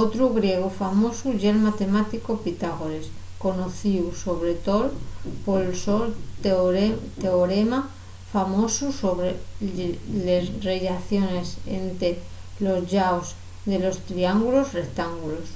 otru 0.00 0.24
griegu 0.38 0.68
famosu 0.82 1.26
ye’l 1.42 1.58
matemáticu 1.68 2.30
pitágores 2.44 3.06
conocíu 3.44 4.04
sobre 4.24 4.52
too 4.66 4.86
pol 5.44 5.64
so 5.84 5.98
teorema 7.26 7.80
famosu 8.34 8.86
sobre 9.02 9.28
les 10.26 10.44
rellaciones 10.68 11.48
ente 11.80 12.10
los 12.64 12.80
llaos 12.92 13.28
de 13.70 13.76
los 13.84 13.96
triángulos 14.08 14.68
rectángulos 14.78 15.48